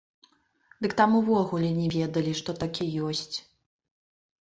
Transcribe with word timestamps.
Дык 0.85 0.95
там 1.01 1.11
увогуле 1.19 1.69
не 1.81 1.87
ведалі, 1.99 2.35
што 2.43 2.59
такі 2.67 2.91
ёсць. 3.13 3.35